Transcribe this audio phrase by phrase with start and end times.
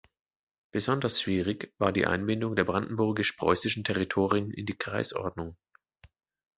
[0.71, 5.55] Besonders schwierig war die Einbindung der brandenburgisch-preußischen Territorien in die Kreisordnung.